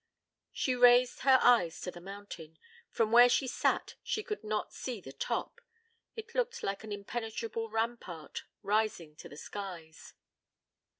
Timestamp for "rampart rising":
7.69-9.15